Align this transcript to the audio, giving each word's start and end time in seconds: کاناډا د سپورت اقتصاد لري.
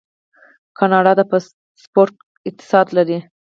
کاناډا 0.77 1.11
د 1.17 1.21
سپورت 1.83 2.15
اقتصاد 2.49 2.87
لري. 2.97 3.17